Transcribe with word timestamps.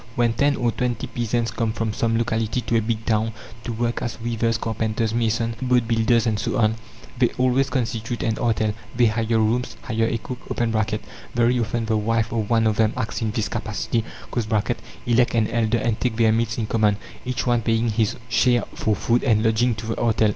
When 0.15 0.33
ten 0.33 0.55
or 0.55 0.71
twenty 0.71 1.05
peasants 1.05 1.51
come 1.51 1.71
from 1.73 1.93
some 1.93 2.17
locality 2.17 2.61
to 2.61 2.75
a 2.75 2.81
big 2.81 3.05
town, 3.05 3.33
to 3.63 3.71
work 3.71 4.01
as 4.01 4.19
weavers, 4.19 4.57
carpenters, 4.57 5.13
masons, 5.13 5.53
boat 5.61 5.87
builders, 5.87 6.25
and 6.25 6.39
so 6.39 6.57
on, 6.57 6.73
they 7.19 7.29
always 7.37 7.69
constitute 7.69 8.23
an 8.23 8.39
artel. 8.39 8.73
They 8.95 9.05
hire 9.05 9.37
rooms, 9.37 9.77
hire 9.83 10.07
a 10.07 10.17
cook 10.17 10.39
(very 11.35 11.59
often 11.59 11.85
the 11.85 11.97
wife 11.97 12.31
of 12.31 12.49
one 12.49 12.65
of 12.65 12.77
them 12.77 12.93
acts 12.97 13.21
in 13.21 13.29
this 13.29 13.47
capacity), 13.47 14.03
elect 15.05 15.35
an 15.35 15.47
elder, 15.49 15.77
and 15.77 15.99
take 15.99 16.15
their 16.15 16.31
meals 16.31 16.57
in 16.57 16.65
common, 16.65 16.97
each 17.23 17.45
one 17.45 17.61
paying 17.61 17.89
his 17.89 18.15
share 18.27 18.63
for 18.73 18.95
food 18.95 19.23
and 19.23 19.43
lodging 19.43 19.75
to 19.75 19.85
the 19.85 20.01
artel. 20.01 20.29